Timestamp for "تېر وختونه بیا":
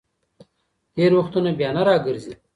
0.93-1.69